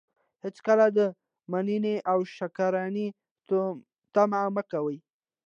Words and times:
هېڅکله 0.43 0.85
د 0.97 0.99
منني 1.51 1.95
او 2.11 2.19
شکرانې 2.35 3.07
طمعه 4.13 4.49
مه 4.55 4.63
کوئ! 4.71 4.97